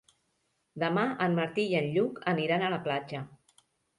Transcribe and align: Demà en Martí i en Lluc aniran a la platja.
Demà 0.83 1.03
en 1.25 1.35
Martí 1.41 1.67
i 1.73 1.77
en 1.81 1.91
Lluc 1.97 2.19
aniran 2.33 2.65
a 2.69 2.73
la 2.77 2.83
platja. 2.89 3.21